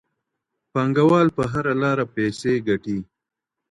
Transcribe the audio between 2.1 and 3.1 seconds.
پیسې ګټي.